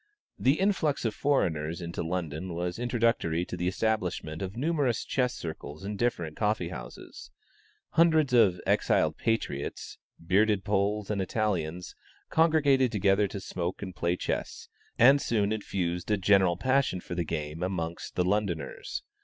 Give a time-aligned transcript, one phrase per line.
[0.39, 5.85] The influx of foreigners into London was introductory to the establishment of numerous chess circles
[5.85, 7.29] in different coffee houses.
[7.91, 11.93] Hundreds of "exiled patriots," bearded Poles and Italians,
[12.31, 17.23] congregated together to smoke and play chess, and soon infused a general passion for the
[17.23, 19.03] game amongst the Londoners.